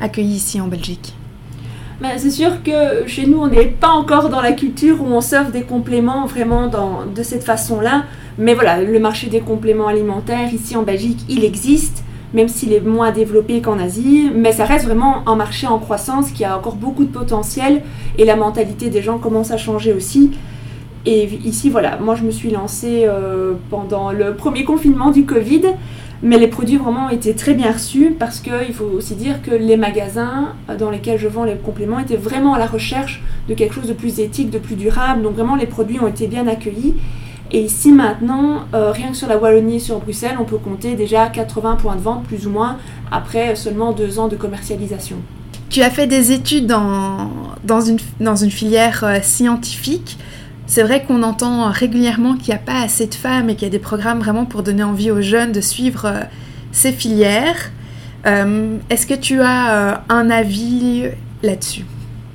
accueilli 0.00 0.36
ici 0.36 0.58
en 0.58 0.68
Belgique? 0.68 1.17
C'est 2.00 2.30
sûr 2.30 2.62
que 2.62 3.08
chez 3.08 3.26
nous, 3.26 3.38
on 3.38 3.48
n'est 3.48 3.66
pas 3.66 3.88
encore 3.88 4.28
dans 4.28 4.40
la 4.40 4.52
culture 4.52 5.02
où 5.02 5.06
on 5.06 5.20
s'offre 5.20 5.50
des 5.50 5.62
compléments 5.62 6.26
vraiment 6.26 6.70
de 7.14 7.22
cette 7.24 7.42
façon-là. 7.42 8.04
Mais 8.38 8.54
voilà, 8.54 8.80
le 8.80 9.00
marché 9.00 9.26
des 9.28 9.40
compléments 9.40 9.88
alimentaires 9.88 10.52
ici 10.54 10.76
en 10.76 10.82
Belgique, 10.82 11.18
il 11.28 11.44
existe, 11.44 12.04
même 12.34 12.46
s'il 12.46 12.72
est 12.72 12.80
moins 12.80 13.10
développé 13.10 13.60
qu'en 13.60 13.80
Asie. 13.80 14.30
Mais 14.32 14.52
ça 14.52 14.64
reste 14.64 14.86
vraiment 14.86 15.28
un 15.28 15.34
marché 15.34 15.66
en 15.66 15.80
croissance 15.80 16.30
qui 16.30 16.44
a 16.44 16.56
encore 16.56 16.76
beaucoup 16.76 17.04
de 17.04 17.10
potentiel 17.10 17.82
et 18.16 18.24
la 18.24 18.36
mentalité 18.36 18.90
des 18.90 19.02
gens 19.02 19.18
commence 19.18 19.50
à 19.50 19.56
changer 19.56 19.92
aussi. 19.92 20.30
Et 21.04 21.24
ici, 21.44 21.68
voilà, 21.68 21.96
moi 21.96 22.14
je 22.14 22.22
me 22.22 22.30
suis 22.30 22.50
lancée 22.50 23.06
euh, 23.06 23.54
pendant 23.70 24.12
le 24.12 24.34
premier 24.34 24.62
confinement 24.64 25.10
du 25.10 25.24
Covid. 25.24 25.62
Mais 26.22 26.38
les 26.38 26.48
produits 26.48 26.76
vraiment 26.76 27.06
ont 27.06 27.10
été 27.10 27.34
très 27.34 27.54
bien 27.54 27.70
reçus 27.72 28.16
parce 28.18 28.40
qu'il 28.40 28.74
faut 28.74 28.90
aussi 28.96 29.14
dire 29.14 29.40
que 29.40 29.52
les 29.52 29.76
magasins 29.76 30.54
dans 30.78 30.90
lesquels 30.90 31.18
je 31.18 31.28
vends 31.28 31.44
les 31.44 31.54
compléments 31.54 32.00
étaient 32.00 32.16
vraiment 32.16 32.54
à 32.54 32.58
la 32.58 32.66
recherche 32.66 33.22
de 33.48 33.54
quelque 33.54 33.74
chose 33.74 33.86
de 33.86 33.92
plus 33.92 34.18
éthique, 34.18 34.50
de 34.50 34.58
plus 34.58 34.74
durable. 34.74 35.22
Donc 35.22 35.34
vraiment 35.34 35.54
les 35.54 35.66
produits 35.66 36.00
ont 36.00 36.08
été 36.08 36.26
bien 36.26 36.46
accueillis. 36.48 36.94
Et 37.50 37.62
ici 37.62 37.92
maintenant, 37.92 38.64
euh, 38.74 38.90
rien 38.90 39.10
que 39.10 39.16
sur 39.16 39.28
la 39.28 39.38
Wallonie 39.38 39.76
et 39.76 39.80
sur 39.80 40.00
Bruxelles, 40.00 40.36
on 40.38 40.44
peut 40.44 40.58
compter 40.58 40.94
déjà 40.96 41.28
80 41.28 41.76
points 41.76 41.96
de 41.96 42.00
vente 42.00 42.24
plus 42.24 42.46
ou 42.46 42.50
moins 42.50 42.76
après 43.10 43.56
seulement 43.56 43.92
deux 43.92 44.18
ans 44.18 44.28
de 44.28 44.36
commercialisation. 44.36 45.16
Tu 45.70 45.82
as 45.82 45.90
fait 45.90 46.06
des 46.06 46.32
études 46.32 46.66
dans, 46.66 47.30
dans, 47.64 47.80
une, 47.80 47.98
dans 48.20 48.36
une 48.36 48.50
filière 48.50 49.04
euh, 49.04 49.18
scientifique. 49.22 50.18
C'est 50.68 50.82
vrai 50.82 51.02
qu'on 51.02 51.22
entend 51.22 51.70
régulièrement 51.70 52.36
qu'il 52.36 52.48
n'y 52.48 52.60
a 52.60 52.62
pas 52.62 52.82
assez 52.82 53.06
de 53.06 53.14
femmes 53.14 53.48
et 53.48 53.54
qu'il 53.54 53.62
y 53.62 53.70
a 53.70 53.72
des 53.72 53.78
programmes 53.78 54.18
vraiment 54.18 54.44
pour 54.44 54.62
donner 54.62 54.82
envie 54.82 55.10
aux 55.10 55.22
jeunes 55.22 55.50
de 55.50 55.62
suivre 55.62 56.04
euh, 56.04 56.20
ces 56.72 56.92
filières. 56.92 57.70
Euh, 58.26 58.76
Est-ce 58.90 59.06
que 59.06 59.14
tu 59.14 59.40
as 59.40 59.72
euh, 59.72 59.94
un 60.10 60.28
avis 60.28 61.04
là-dessus? 61.42 61.86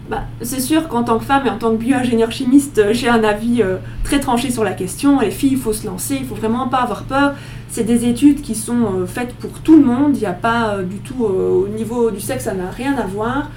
Bah, 0.10 0.24
c'est 0.42 0.60
sûr 0.60 0.88
qu'en 0.88 1.04
tant 1.04 1.20
que 1.20 1.26
femme 1.26 1.46
et 1.46 1.50
en 1.52 1.60
tant 1.60 1.70
que 1.74 1.76
bio-ingénieur 1.76 2.32
chimiste, 2.32 2.82
j'ai 2.92 3.08
un 3.08 3.24
avis 3.24 3.62
très 4.04 4.20
tranché 4.20 4.50
sur 4.50 4.64
la 4.64 4.72
question. 4.74 5.20
Les 5.20 5.30
filles, 5.30 5.54
il 5.54 5.60
faut 5.60 5.72
se 5.72 5.86
lancer, 5.86 6.18
il 6.20 6.26
faut 6.26 6.36
vraiment 6.36 6.68
pas 6.68 6.80
avoir 6.80 7.04
peur. 7.04 7.34
C'est 7.70 7.84
des 7.84 8.06
études 8.06 8.42
qui 8.42 8.56
sont 8.56 9.06
faites 9.06 9.34
pour 9.36 9.60
tout 9.60 9.78
le 9.78 9.86
monde. 9.86 10.18
Il 10.18 10.20
n'y 10.20 10.26
a 10.26 10.34
pas 10.34 10.80
du 10.84 10.98
tout 10.98 11.24
au 11.24 11.68
niveau 11.68 12.10
du 12.10 12.20
sexe, 12.20 12.46
ça 12.46 12.54
n'a 12.54 12.72
rien 12.72 12.98
à 12.98 13.06
voir. 13.06 13.50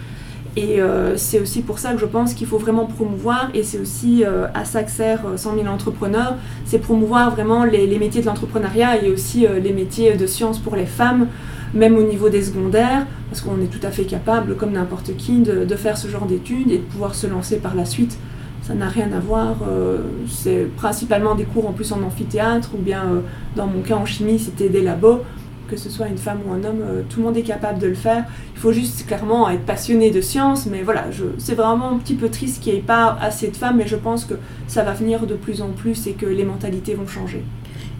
Et 0.57 0.81
euh, 0.81 1.19
c'est 1.19 1.39
aussi 1.39 1.61
pour 1.61 1.79
ça 1.79 1.93
que 1.93 1.99
je 1.99 2.07
pense 2.07 2.33
qu'il 2.33 2.47
faut 2.47 2.57
vraiment 2.57 2.87
promouvoir, 2.87 3.51
et 3.53 3.63
c'est 3.63 3.79
aussi 3.79 4.25
euh, 4.25 4.47
à 4.55 4.65
ça 4.65 4.83
que 4.83 4.91
sert 4.91 5.27
euh, 5.27 5.37
100 5.37 5.55
000 5.55 5.67
entrepreneurs, 5.67 6.37
c'est 6.65 6.79
promouvoir 6.79 7.31
vraiment 7.31 7.65
les, 7.65 7.99
métiers 7.99 8.23
de 8.23 8.27
l'entrepreneuriat 8.27 9.05
et 9.05 9.11
aussi 9.11 9.47
euh, 9.47 9.61
les 9.61 9.73
métiers 9.73 10.17
de 10.17 10.27
sciences 10.27 10.59
pour 10.59 10.75
les 10.75 10.87
femmes, 10.87 11.29
même 11.75 11.97
au 11.97 12.03
niveau 12.03 12.29
des 12.29 12.43
secondaires, 12.43 13.07
parce 13.29 13.43
qu'on 13.43 13.61
est 13.61 13.71
tout 13.71 13.85
à 13.85 13.91
fait 13.91 14.05
capable, 14.05 14.57
comme 14.57 14.73
n'importe 14.73 15.17
qui, 15.17 15.41
de, 15.41 15.77
faire 15.77 15.99
ce 15.99 16.09
genre 16.09 16.27
d'études 16.27 16.71
et 16.71 16.79
de 16.79 16.83
pouvoir 16.83 17.15
se 17.15 17.27
lancer 17.27 17.57
par 17.57 17.75
la 17.75 17.85
suite. 17.85 18.19
Ça 18.63 18.75
n'a 18.75 18.89
rien 18.89 19.13
à 19.13 19.21
voir, 19.21 19.57
euh, 19.69 19.99
c'est 20.29 20.69
principalement 20.77 21.35
des 21.35 21.45
cours 21.45 21.69
en 21.69 21.73
plus 21.73 21.93
en 21.93 22.03
amphithéâtre, 22.03 22.71
ou 22.75 22.79
bien 22.79 23.05
euh, 23.05 23.21
dans 23.55 23.67
mon 23.67 23.81
cas 23.83 23.97
en 23.97 24.07
chimie, 24.07 24.39
c'était 24.39 24.69
des 24.69 24.83
labos 24.83 25.23
que 25.69 25.77
ce 25.77 25.91
soit 25.91 26.09
une 26.09 26.19
femme 26.19 26.41
ou 26.47 26.53
un 26.53 26.65
homme, 26.65 26.81
euh, 26.83 27.03
tout 27.09 27.21
le 27.21 27.27
monde 27.27 27.37
est 27.37 27.43
capable 27.43 27.79
de 27.79 27.87
le 27.87 27.95
faire. 27.95 28.25
Il 28.55 28.61
faut 28.61 28.73
juste 28.73 29.07
clairement 29.07 29.49
être 29.51 29.65
passionné 29.65 30.11
de 30.11 30.21
science, 30.21 30.67
mais 30.67 30.83
voilà, 30.83 31.05
c'est 31.39 31.55
vraiment 31.55 31.91
un 31.91 31.99
petit 31.99 32.15
peu 32.15 32.29
triste 32.29 32.63
qu'il 32.63 32.73
n'y 32.73 32.79
ait 32.79 32.83
pas 32.83 33.17
assez 33.21 33.49
de 33.49 33.57
femmes, 33.57 33.77
mais 33.79 33.87
je 33.87 33.97
pense 33.97 34.25
que 34.25 34.35
ça 34.69 34.83
va 34.83 34.93
venir 34.93 35.27
de 35.27 35.35
plus 35.35 35.63
en 35.63 35.69
plus 35.69 36.07
et 36.07 36.13
que 36.13 36.27
les 36.27 36.45
mentalités 36.45 36.95
vont 36.95 37.07
changer. 37.07 37.45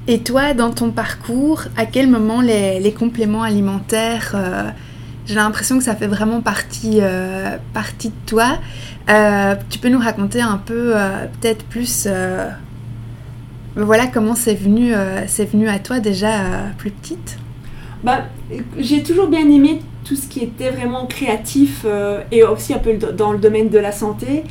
Et 0.09 0.21
toi, 0.21 0.55
dans 0.55 0.71
ton 0.71 0.91
parcours, 0.91 1.63
à 1.77 1.85
quel 1.85 2.09
moment 2.09 2.41
les, 2.41 2.95
compléments 2.97 3.43
alimentaires, 3.43 4.33
euh, 4.35 4.71
j'ai 5.27 5.35
l'impression 5.35 5.79
que 5.79 5.85
ça 5.85 5.97
fait 5.97 6.07
vraiment 6.07 6.41
partie, 6.41 6.99
euh, 7.01 7.57
partie 7.75 8.11
de 8.11 8.15
toi. 8.27 8.59
Tu 9.69 9.79
peux 9.81 9.89
nous 9.89 9.99
raconter 9.99 10.41
un 10.41 10.59
peu, 10.59 10.95
peut-être 11.41 11.65
plus, 11.65 12.07
voilà 13.77 14.07
comment 14.07 14.35
c'est 14.35 14.55
venu, 14.55 14.95
euh, 14.95 15.27
venu 15.53 15.69
à 15.69 15.79
toi 15.79 16.01
déjà 16.01 16.31
plus 16.79 16.91
petite? 16.91 17.39
Bah, 18.05 18.25
j'ai 18.79 19.03
toujours 19.03 19.29
bien 19.29 19.49
aimé 19.51 19.81
tout 20.05 20.17
ce 20.17 20.29
qui 20.29 20.41
était 20.41 20.71
vraiment 20.71 21.07
créatif 21.07 21.83
euh, 21.85 22.23
et 22.31 22.45
aussi 22.45 22.73
un 22.73 22.79
peu 22.79 22.95
dans 22.95 23.33
le 23.33 23.39
domaine 23.39 23.69
de 23.69 23.79
la 23.79 23.93
santé. 23.93 24.45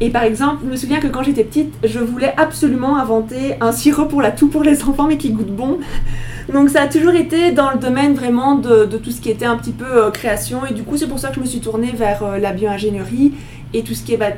Et 0.00 0.10
par 0.10 0.22
exemple, 0.22 0.62
je 0.64 0.70
me 0.70 0.76
souviens 0.76 1.00
que 1.00 1.08
quand 1.08 1.24
j'étais 1.24 1.42
petite, 1.42 1.74
je 1.82 1.98
voulais 1.98 2.32
absolument 2.36 2.96
inventer 2.96 3.56
un 3.60 3.72
sirop 3.72 4.06
pour 4.06 4.22
la 4.22 4.30
toux 4.30 4.48
pour 4.48 4.62
les 4.62 4.82
enfants, 4.88 5.06
mais 5.08 5.16
qui 5.16 5.30
goûte 5.30 5.54
bon. 5.54 5.78
Donc 6.52 6.70
ça 6.70 6.82
a 6.82 6.86
toujours 6.86 7.14
été 7.14 7.52
dans 7.52 7.70
le 7.70 7.78
domaine 7.78 8.14
vraiment 8.14 8.54
de, 8.54 8.86
tout 8.96 9.10
ce 9.10 9.20
qui 9.20 9.30
était 9.30 9.44
un 9.44 9.56
petit 9.56 9.72
peu 9.72 9.84
euh, 9.84 10.10
création. 10.10 10.64
Et 10.66 10.72
du 10.72 10.82
coup, 10.82 10.96
c'est 10.96 11.08
pour 11.08 11.18
ça 11.18 11.28
que 11.28 11.34
je 11.36 11.40
me 11.40 11.46
suis 11.46 11.60
tournée 11.60 11.92
vers 11.94 12.22
euh, 12.22 12.38
la 12.38 12.52
bio-ingénierie 12.52 13.32
et 13.74 13.82
tout 13.82 13.94
ce 13.94 14.02
qui 14.02 14.14
est 14.14 14.16
bah, 14.16 14.30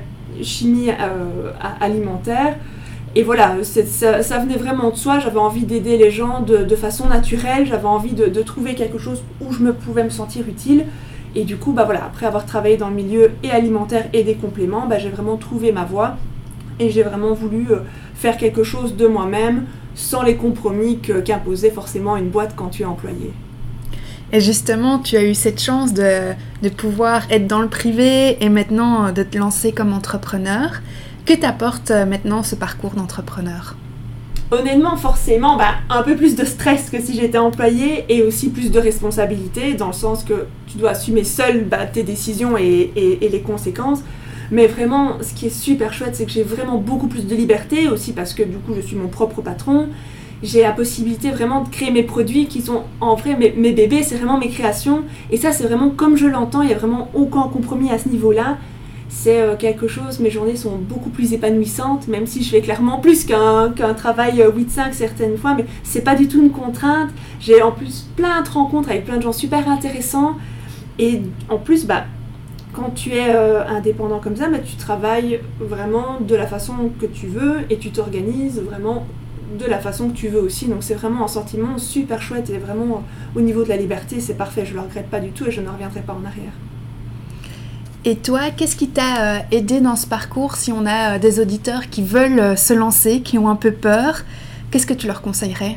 chimie 0.42 0.90
euh, 0.90 1.52
alimentaire. 1.80 2.56
Et 3.16 3.24
voilà, 3.24 3.56
ça, 3.64 4.22
ça 4.22 4.38
venait 4.38 4.56
vraiment 4.56 4.90
de 4.90 4.96
soi. 4.96 5.18
J'avais 5.18 5.38
envie 5.38 5.64
d'aider 5.64 5.96
les 5.96 6.10
gens 6.10 6.42
de, 6.42 6.76
façon 6.76 7.08
naturelle. 7.08 7.66
J'avais 7.66 7.86
envie 7.86 8.12
de, 8.12 8.42
trouver 8.42 8.74
quelque 8.74 8.98
chose 8.98 9.22
où 9.40 9.52
je 9.52 9.60
me 9.60 9.72
pouvais 9.72 10.04
me 10.04 10.10
sentir 10.10 10.48
utile. 10.48 10.84
Et 11.34 11.44
du 11.44 11.56
coup, 11.56 11.72
bah 11.72 11.84
voilà, 11.84 12.04
après 12.04 12.26
avoir 12.26 12.44
travaillé 12.44 12.76
dans 12.76 12.88
le 12.88 12.94
milieu 12.94 13.32
et 13.44 13.50
alimentaire 13.50 14.06
et 14.12 14.24
des 14.24 14.34
compléments, 14.34 14.86
bah, 14.86 14.98
j'ai 14.98 15.10
vraiment 15.10 15.36
trouvé 15.36 15.70
ma 15.72 15.84
voie. 15.84 16.16
Et 16.80 16.90
j'ai 16.90 17.02
vraiment 17.02 17.34
voulu 17.34 17.66
euh, 17.70 17.80
faire 18.14 18.36
quelque 18.36 18.64
chose 18.64 18.96
de 18.96 19.06
moi-même, 19.06 19.66
sans 19.94 20.22
les 20.22 20.36
compromis 20.36 20.98
qu'imposait 20.98 21.70
forcément 21.70 22.16
une 22.16 22.30
boîte 22.30 22.54
quand 22.56 22.68
tu 22.68 22.82
es 22.82 22.86
employé. 22.86 23.32
Et 24.32 24.40
justement, 24.40 24.98
tu 24.98 25.16
as 25.16 25.24
eu 25.24 25.34
cette 25.34 25.60
chance 25.60 25.92
de, 25.92 26.32
de 26.62 26.68
pouvoir 26.68 27.22
être 27.30 27.46
dans 27.46 27.60
le 27.60 27.68
privé 27.68 28.42
et 28.42 28.48
maintenant 28.48 29.06
euh, 29.06 29.12
de 29.12 29.22
te 29.22 29.36
lancer 29.36 29.72
comme 29.72 29.92
entrepreneur. 29.92 30.80
Que 31.26 31.34
t'apporte 31.34 31.90
euh, 31.90 32.06
maintenant 32.06 32.42
ce 32.42 32.54
parcours 32.54 32.92
d'entrepreneur? 32.92 33.76
Honnêtement, 34.50 34.96
forcément, 34.96 35.56
bah, 35.56 35.74
un 35.88 36.02
peu 36.02 36.16
plus 36.16 36.34
de 36.34 36.44
stress 36.44 36.90
que 36.90 37.00
si 37.00 37.14
j'étais 37.14 37.38
employé 37.38 38.04
et 38.08 38.22
aussi 38.22 38.50
plus 38.50 38.72
de 38.72 38.80
responsabilité, 38.80 39.74
dans 39.74 39.88
le 39.88 39.92
sens 39.92 40.24
que 40.24 40.46
tu 40.66 40.76
dois 40.76 40.90
assumer 40.90 41.22
seul 41.22 41.64
bah, 41.64 41.86
tes 41.86 42.02
décisions 42.02 42.56
et 42.56 42.92
les 43.20 43.40
conséquences. 43.42 44.00
Mais 44.50 44.66
vraiment, 44.66 45.18
ce 45.22 45.32
qui 45.34 45.46
est 45.46 45.50
super 45.50 45.92
chouette, 45.92 46.16
c'est 46.16 46.24
que 46.24 46.32
j'ai 46.32 46.42
vraiment 46.42 46.78
beaucoup 46.78 47.06
plus 47.06 47.26
de 47.26 47.36
liberté, 47.36 47.88
aussi 47.88 48.12
parce 48.12 48.34
que 48.34 48.42
du 48.42 48.56
coup, 48.56 48.74
je 48.74 48.80
suis 48.80 48.96
mon 48.96 49.08
propre 49.08 49.42
patron. 49.42 49.88
J'ai 50.42 50.62
la 50.62 50.72
possibilité 50.72 51.30
vraiment 51.30 51.62
de 51.62 51.68
créer 51.68 51.90
mes 51.90 52.02
produits 52.02 52.46
qui 52.46 52.62
sont 52.62 52.82
en 53.00 53.14
vrai 53.14 53.36
mes, 53.36 53.52
mes 53.52 53.72
bébés, 53.72 54.02
c'est 54.02 54.16
vraiment 54.16 54.38
mes 54.38 54.48
créations. 54.48 55.02
Et 55.30 55.36
ça, 55.36 55.52
c'est 55.52 55.64
vraiment 55.64 55.90
comme 55.90 56.16
je 56.16 56.26
l'entends, 56.26 56.62
il 56.62 56.68
n'y 56.68 56.74
a 56.74 56.78
vraiment 56.78 57.10
aucun 57.14 57.42
compromis 57.42 57.90
à 57.90 57.98
ce 57.98 58.08
niveau-là 58.08 58.56
c'est 59.10 59.42
euh, 59.42 59.56
quelque 59.56 59.88
chose, 59.88 60.20
mes 60.20 60.30
journées 60.30 60.56
sont 60.56 60.76
beaucoup 60.76 61.10
plus 61.10 61.32
épanouissantes, 61.32 62.06
même 62.06 62.26
si 62.26 62.44
je 62.44 62.50
fais 62.50 62.60
clairement 62.60 62.98
plus 62.98 63.24
qu'un 63.24 63.94
travail 63.96 64.38
8-5 64.38 64.40
euh, 64.40 64.92
certaines 64.92 65.36
fois, 65.36 65.54
mais 65.54 65.66
c'est 65.82 66.02
pas 66.02 66.14
du 66.14 66.28
tout 66.28 66.40
une 66.40 66.52
contrainte. 66.52 67.10
J'ai 67.40 67.60
en 67.60 67.72
plus 67.72 68.06
plein 68.16 68.40
de 68.40 68.48
rencontres 68.48 68.88
avec 68.88 69.04
plein 69.04 69.16
de 69.16 69.22
gens 69.22 69.32
super 69.32 69.68
intéressants. 69.68 70.36
Et 71.00 71.22
en 71.48 71.58
plus, 71.58 71.86
bah, 71.86 72.04
quand 72.72 72.90
tu 72.90 73.10
es 73.10 73.34
euh, 73.34 73.66
indépendant 73.66 74.20
comme 74.20 74.36
ça, 74.36 74.48
bah, 74.48 74.60
tu 74.64 74.76
travailles 74.76 75.40
vraiment 75.58 76.20
de 76.20 76.36
la 76.36 76.46
façon 76.46 76.92
que 77.00 77.06
tu 77.06 77.26
veux 77.26 77.56
et 77.68 77.78
tu 77.78 77.90
t'organises 77.90 78.60
vraiment 78.60 79.06
de 79.58 79.66
la 79.66 79.80
façon 79.80 80.10
que 80.10 80.14
tu 80.14 80.28
veux 80.28 80.40
aussi. 80.40 80.66
Donc 80.66 80.84
c'est 80.84 80.94
vraiment 80.94 81.24
un 81.24 81.28
sentiment 81.28 81.78
super 81.78 82.22
chouette 82.22 82.48
et 82.50 82.58
vraiment 82.58 83.02
au 83.34 83.40
niveau 83.40 83.64
de 83.64 83.70
la 83.70 83.76
liberté, 83.76 84.20
c'est 84.20 84.34
parfait. 84.34 84.64
Je 84.64 84.70
ne 84.70 84.76
le 84.76 84.82
regrette 84.82 85.10
pas 85.10 85.18
du 85.18 85.30
tout 85.30 85.46
et 85.46 85.50
je 85.50 85.60
ne 85.60 85.68
reviendrai 85.68 86.00
pas 86.00 86.12
en 86.12 86.24
arrière. 86.24 86.52
Et 88.06 88.16
toi, 88.16 88.50
qu'est-ce 88.56 88.76
qui 88.76 88.88
t'a 88.88 89.36
euh, 89.36 89.38
aidé 89.50 89.80
dans 89.80 89.94
ce 89.94 90.06
parcours 90.06 90.56
si 90.56 90.72
on 90.72 90.86
a 90.86 91.16
euh, 91.16 91.18
des 91.18 91.38
auditeurs 91.38 91.90
qui 91.90 92.02
veulent 92.02 92.40
euh, 92.40 92.56
se 92.56 92.72
lancer, 92.72 93.20
qui 93.20 93.36
ont 93.36 93.48
un 93.50 93.56
peu 93.56 93.72
peur? 93.72 94.22
Qu'est-ce 94.70 94.86
que 94.86 94.94
tu 94.94 95.06
leur 95.06 95.20
conseillerais? 95.20 95.76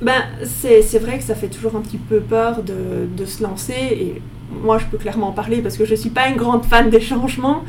Ben, 0.00 0.22
c'est 0.44 0.98
vrai 0.98 1.18
que 1.18 1.24
ça 1.24 1.34
fait 1.34 1.48
toujours 1.48 1.76
un 1.76 1.80
petit 1.80 1.98
peu 1.98 2.20
peur 2.20 2.62
de, 2.62 3.06
de, 3.14 3.26
se 3.26 3.42
lancer 3.42 3.74
et 3.74 4.22
moi 4.62 4.78
je 4.78 4.86
peux 4.86 4.96
clairement 4.96 5.30
en 5.30 5.32
parler 5.32 5.60
parce 5.60 5.76
que 5.76 5.84
je 5.84 5.90
ne 5.90 5.96
suis 5.96 6.10
pas 6.10 6.28
une 6.28 6.36
grande 6.36 6.64
fan 6.64 6.88
des 6.88 7.00
changements. 7.00 7.62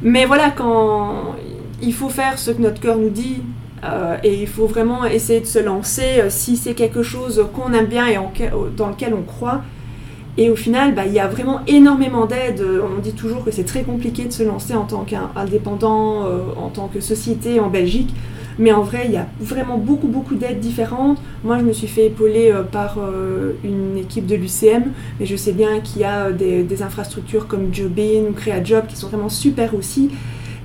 Mais 0.00 0.24
voilà 0.24 0.50
quand 0.50 1.34
il 1.82 1.92
faut 1.92 2.08
faire 2.08 2.38
ce 2.38 2.52
que 2.52 2.62
notre 2.62 2.80
cœur 2.80 2.96
nous 2.96 3.10
dit 3.10 3.42
et 4.22 4.40
il 4.40 4.46
faut 4.46 4.68
vraiment 4.68 5.04
essayer 5.04 5.40
de 5.40 5.46
se 5.46 5.58
lancer 5.58 6.22
si 6.28 6.56
c'est 6.56 6.74
quelque 6.74 7.02
chose 7.02 7.44
qu'on 7.52 7.72
aime 7.72 7.86
bien 7.86 8.06
et 8.06 8.16
dans 8.76 8.88
lequel 8.88 9.12
on 9.12 9.22
croit 9.22 9.62
et 10.38 10.50
au 10.50 10.56
final, 10.56 10.94
bah, 10.94 11.02
il 11.06 11.12
y 11.12 11.18
a 11.18 11.28
vraiment 11.28 11.60
énormément 11.66 12.26
d'aides. 12.26 12.64
On 12.96 13.00
dit 13.00 13.12
toujours 13.12 13.44
que 13.44 13.50
c'est 13.50 13.64
très 13.64 13.82
compliqué 13.82 14.24
de 14.24 14.32
se 14.32 14.42
lancer 14.42 14.74
en 14.74 14.84
tant 14.84 15.04
qu'indépendant, 15.04 16.24
euh, 16.24 16.40
en 16.56 16.68
tant 16.68 16.88
que 16.88 17.00
société 17.00 17.60
en 17.60 17.68
Belgique. 17.68 18.14
Mais 18.58 18.72
en 18.72 18.82
vrai, 18.82 19.02
il 19.06 19.12
y 19.12 19.16
a 19.16 19.26
vraiment 19.40 19.78
beaucoup, 19.78 20.08
beaucoup 20.08 20.34
d'aides 20.34 20.60
différentes. 20.60 21.18
Moi, 21.44 21.58
je 21.58 21.64
me 21.64 21.72
suis 21.72 21.86
fait 21.86 22.06
épauler 22.06 22.50
euh, 22.50 22.62
par 22.62 22.96
euh, 22.98 23.52
une 23.64 23.98
équipe 23.98 24.26
de 24.26 24.34
l'UCM, 24.34 24.92
mais 25.20 25.26
je 25.26 25.36
sais 25.36 25.52
bien 25.52 25.80
qu'il 25.80 26.02
y 26.02 26.04
a 26.04 26.30
des, 26.32 26.82
infrastructures 26.82 27.46
comme 27.46 27.72
Jobin 27.72 28.24
ou 28.30 28.32
CréaJob 28.32 28.86
qui 28.86 28.96
sont 28.96 29.08
vraiment 29.08 29.28
super 29.28 29.74
aussi. 29.74 30.10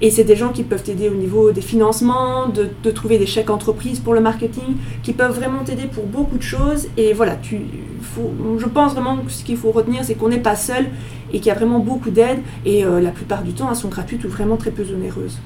Et 0.01 0.11
c'est 0.11 0.23
des 0.23 0.35
gens 0.35 0.49
qui 0.49 0.63
peuvent 0.63 0.83
t'aider 0.83 1.09
au 1.09 1.15
niveau 1.15 1.51
des 1.51 1.61
financements, 1.61 2.47
de, 2.47 2.91
trouver 2.91 3.17
des 3.17 3.25
chèques 3.25 3.49
entreprises 3.49 3.99
pour 3.99 4.13
le 4.13 4.21
marketing, 4.21 4.75
qui 5.01 5.13
peuvent 5.13 5.35
vraiment 5.35 5.63
t'aider 5.63 5.87
pour 5.91 6.05
beaucoup 6.05 6.37
de 6.37 6.43
choses. 6.43 6.87
Et 6.97 7.13
voilà, 7.13 7.35
tu, 7.35 7.61
faut, 8.01 8.31
je 8.59 8.65
pense 8.65 8.93
vraiment 8.93 9.17
que 9.17 9.31
ce 9.31 9.43
qu'il 9.43 9.57
faut 9.57 9.71
retenir, 9.71 10.03
c'est 10.03 10.13
qu'on 10.13 10.29
n'est 10.29 10.39
pas 10.39 10.55
seul 10.55 10.85
et 11.33 11.39
qu'il 11.39 11.47
y 11.47 11.51
a 11.51 11.55
vraiment 11.55 11.79
beaucoup 11.79 12.11
d'aide. 12.11 12.39
Et 12.65 12.85
euh, 12.85 13.01
la 13.01 13.09
plupart 13.09 13.41
du 13.41 13.53
temps, 13.53 13.67
elles 13.69 13.75
sont 13.75 13.89
gratuites 13.89 14.23
ou 14.23 14.29
vraiment 14.29 14.55
très 14.55 14.71
peu 14.71 14.83
onéreuses. 14.83 15.39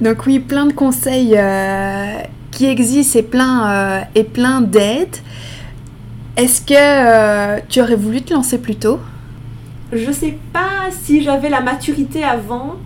Donc 0.00 0.26
oui, 0.26 0.40
plein 0.40 0.66
de 0.66 0.72
conseils 0.72 1.34
euh, 1.36 2.14
qui 2.50 2.66
existent 2.66 3.18
et 3.18 3.22
plein, 3.22 3.70
euh, 3.70 4.00
et 4.14 4.24
plein 4.24 4.62
d'aides. 4.62 5.18
Est-ce 6.38 6.62
que 6.62 7.60
tu 7.68 7.82
aurais 7.82 7.94
voulu 7.94 8.22
te 8.22 8.32
lancer 8.32 8.56
plus 8.56 8.76
tôt? 8.76 8.98
Je 9.92 10.10
sais 10.10 10.38
pas 10.50 10.88
si 10.90 11.22
j'avais 11.22 11.50
la 11.50 11.60
maturité 11.60 12.24
avant. 12.24 12.76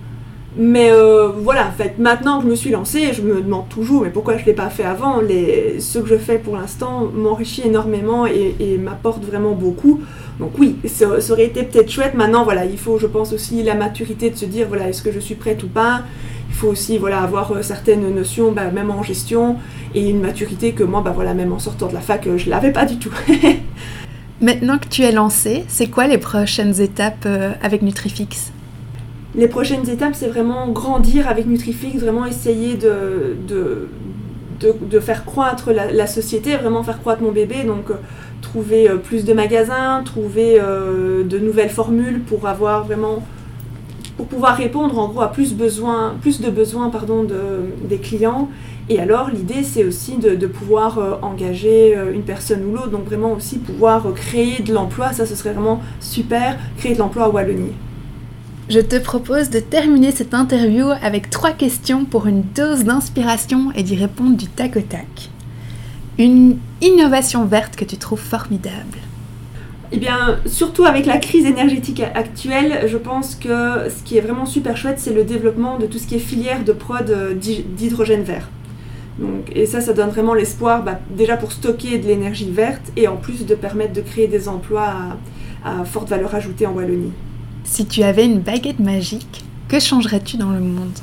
Mais 0.59 0.91
euh, 0.91 1.29
voilà, 1.29 1.69
en 1.69 1.73
fait, 1.73 1.99
maintenant 1.99 2.39
que 2.39 2.45
je 2.45 2.51
me 2.51 2.55
suis 2.55 2.71
lancée, 2.71 3.13
je 3.13 3.21
me 3.21 3.43
demande 3.43 3.69
toujours, 3.69 4.03
mais 4.03 4.11
pourquoi 4.11 4.39
je 4.39 4.43
ne 4.43 4.47
l'ai 4.47 4.53
pas 4.55 4.71
fait 4.71 4.85
avant? 4.85 5.21
Les, 5.21 5.81
Ce 5.81 5.99
que 5.99 6.09
je 6.09 6.17
fais 6.17 6.39
pour 6.39 6.57
l'instant 6.57 7.11
m'enrichit 7.15 7.63
énormément 7.67 8.27
et, 8.27 8.79
m'apporte 8.79 9.23
vraiment 9.23 9.53
beaucoup. 9.53 10.01
Donc 10.39 10.53
oui, 10.59 10.77
ça, 10.87 11.07
aurait 11.31 11.45
été 11.45 11.63
peut-être 11.63 11.91
chouette. 11.91 12.15
Maintenant, 12.15 12.45
voilà, 12.45 12.65
il 12.65 12.79
faut, 12.79 12.99
je 12.99 13.07
pense 13.07 13.35
aussi, 13.35 13.63
la 13.63 13.75
maturité 13.75 14.31
de 14.31 14.37
se 14.37 14.47
dire, 14.47 14.67
voilà, 14.69 14.89
est-ce 14.89 15.03
que 15.03 15.13
je 15.13 15.21
suis 15.21 15.35
prête 15.35 15.63
ou 15.63 15.69
pas? 15.69 16.03
Il 16.49 16.55
faut 16.55 16.69
aussi, 16.69 16.97
voilà, 16.97 17.21
avoir 17.21 17.53
euh, 17.53 17.61
certaines 17.61 18.15
notions, 18.15 18.53
bah, 18.53 18.71
même 18.71 18.91
en 18.91 19.03
gestion, 19.03 19.57
et 19.95 20.09
une 20.09 20.21
maturité 20.21 20.73
que 20.73 20.85
moi, 20.85 21.03
bah, 21.05 21.13
voilà, 21.15 21.35
même 21.35 21.53
en 21.53 21.59
sortant 21.59 21.89
de 21.89 21.95
la 21.95 22.01
fac, 22.01 22.27
euh, 22.27 22.39
je 22.39 22.47
ne 22.47 22.51
l'avais 22.51 22.73
pas 22.73 22.87
du 22.87 22.99
tout. 22.99 23.13
Maintenant 24.41 24.79
que 24.79 24.89
tu 24.89 25.03
es 25.03 25.13
lancée, 25.13 25.65
c'est 25.69 25.89
quoi 25.89 26.07
les 26.07 26.19
prochaines 26.19 26.81
étapes 26.81 27.27
avec 27.63 27.81
Nutrifix? 27.81 28.53
Les 29.37 29.49
prochaines 29.49 29.89
étapes, 29.89 30.15
c'est 30.15 30.29
vraiment 30.29 30.69
grandir 30.69 31.29
avec 31.29 31.47
Nutrifix, 31.47 31.99
vraiment 31.99 32.25
essayer 32.25 32.75
de, 32.75 33.37
de, 33.47 35.01
faire 35.01 35.25
croître 35.27 35.71
la, 35.73 36.07
société, 36.07 36.57
vraiment 36.57 36.83
faire 36.83 37.01
croître 37.01 37.23
mon 37.23 37.33
bébé. 37.33 37.65
Donc, 37.65 37.91
euh, 37.91 37.95
trouver 38.41 38.89
euh, 38.89 38.97
plus 38.97 39.25
de 39.25 39.33
magasins, 39.35 40.03
trouver 40.05 40.59
euh, 40.59 41.23
de 41.23 41.39
nouvelles 41.39 41.71
formules 41.71 42.21
pour 42.21 42.49
avoir 42.49 42.85
vraiment 42.85 43.23
pour 44.17 44.27
pouvoir 44.27 44.57
répondre 44.57 44.99
en 44.99 45.09
gros 45.09 45.21
à 45.21 45.31
plus, 45.31 45.53
besoin, 45.53 46.15
plus 46.23 46.41
de 46.41 46.49
besoins 46.49 46.89
pardon, 46.89 47.23
de, 47.23 47.37
des 47.87 47.99
clients. 47.99 48.49
Et 48.89 48.99
alors 48.99 49.29
l'idée 49.29 49.63
c'est 49.63 49.85
aussi 49.85 50.17
de, 50.17 50.35
de 50.35 50.47
pouvoir 50.47 51.19
engager 51.21 51.95
une 52.15 52.23
personne 52.23 52.65
ou 52.65 52.73
l'autre, 52.73 52.89
donc 52.89 53.05
vraiment 53.05 53.33
aussi 53.33 53.59
pouvoir 53.59 54.07
créer 54.15 54.63
de 54.63 54.73
l'emploi, 54.73 55.13
ça 55.13 55.27
ce 55.27 55.35
serait 55.35 55.53
vraiment 55.53 55.83
super, 56.01 56.57
créer 56.79 56.95
de 56.95 56.99
l'emploi 56.99 57.25
à 57.25 57.29
Wallonie. 57.29 57.75
Je 58.69 58.81
te 58.81 58.97
propose 58.97 59.49
de 59.51 59.61
terminer 59.61 60.11
cette 60.11 60.35
interview 60.35 60.89
avec 61.01 61.31
trois 61.31 61.53
questions 61.53 62.05
pour 62.05 62.27
une 62.27 62.43
dose 62.43 62.83
d'inspiration 62.83 63.71
et 63.77 63.85
d'y 63.85 63.95
répondre 63.95 64.37
du 64.37 64.49
tac 64.49 64.77
au 64.77 64.81
tac. 64.81 65.31
Une 66.19 66.59
innovation 66.81 67.45
verte 67.45 67.77
que 67.77 67.85
tu 67.85 67.97
trouves 67.97 68.21
formidable 68.21 68.99
eh 69.93 69.99
bien, 69.99 70.41
surtout 70.47 70.85
avec 70.85 71.07
la 71.07 71.19
crise 71.19 71.47
énergétique 71.47 72.03
actuelle, 72.03 72.89
je 72.89 72.97
pense 72.97 73.37
que 73.37 73.89
ce 73.89 74.03
qui 74.05 74.19
est 74.19 74.21
vraiment 74.21 74.45
super 74.45 74.77
chouette, 74.77 74.99
c'est 74.99 75.15
le 75.15 75.23
développement 75.23 75.79
de 75.79 75.87
tout 75.87 75.99
ce 75.99 76.09
qui 76.09 76.17
est 76.17 76.19
filière 76.19 76.65
de 76.65 76.73
prod 76.73 77.09
euh, 77.09 77.35
d'hydrogène 77.35 78.25
vert. 78.25 78.49
Et 79.55 79.65
ça, 79.65 79.81
ça 79.81 79.93
donne 79.93 80.09
vraiment 80.09 80.35
l'espoir, 80.35 80.83
bah, 80.83 80.99
déjà 81.11 81.37
pour 81.37 81.53
stocker 81.53 81.99
de 81.99 82.07
l'énergie 82.09 82.51
verte 82.51 82.91
et 82.97 83.07
en 83.07 83.17
plus 83.17 83.47
de 83.47 83.55
permettre 83.55 83.93
de 83.93 84.01
créer 84.01 84.27
des 84.27 84.49
emplois 84.49 84.93
à 85.65 85.85
forte 85.85 86.09
valeur 86.09 86.35
ajoutée 86.35 86.67
en 86.67 86.73
Wallonie. 86.73 87.13
Si 87.67 87.85
tu 87.85 88.05
avais 88.05 88.25
une 88.25 88.39
baguette 88.39 88.79
magique, 88.79 89.45
que 89.69 89.81
changerais-tu 89.81 90.37
dans 90.37 90.51
le 90.51 90.61
monde 90.61 90.99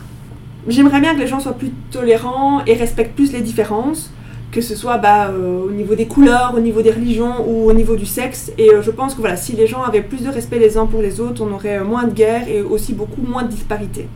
J'aimerais 0.65 1.01
bien 1.01 1.13
que 1.13 1.19
les 1.19 1.27
gens 1.27 1.41
soient 1.41 1.57
plus 1.57 1.71
tolérants 1.91 2.63
et 2.65 2.73
respectent 2.73 3.15
plus 3.15 3.33
les 3.33 3.41
différences, 3.41 4.11
que 4.49 4.61
ce 4.61 4.73
soit 4.73 4.97
bah, 4.97 5.27
euh, 5.27 5.65
au 5.65 5.71
niveau 5.71 5.93
des 5.93 6.05
couleurs, 6.07 6.53
au 6.55 6.61
niveau 6.61 6.81
des 6.81 6.91
religions 6.91 7.45
ou 7.45 7.69
au 7.69 7.73
niveau 7.73 7.97
du 7.97 8.05
sexe. 8.05 8.49
Et 8.57 8.69
euh, 8.69 8.81
je 8.81 8.91
pense 8.91 9.13
que 9.13 9.19
voilà, 9.19 9.35
si 9.35 9.51
les 9.57 9.67
gens 9.67 9.83
avaient 9.83 10.01
plus 10.01 10.23
de 10.23 10.29
respect 10.29 10.57
les 10.57 10.77
uns 10.77 10.85
pour 10.85 11.01
les 11.01 11.19
autres, 11.19 11.43
on 11.45 11.53
aurait 11.53 11.79
euh, 11.79 11.83
moins 11.83 12.05
de 12.05 12.13
guerres 12.13 12.47
et 12.47 12.61
aussi 12.61 12.93
beaucoup 12.93 13.21
moins 13.21 13.43
de 13.43 13.49
disparités. 13.49 14.07